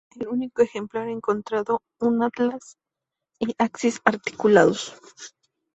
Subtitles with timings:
[0.19, 2.75] El único ejemplar encontrado, un atlas
[3.39, 4.95] y axis articulados.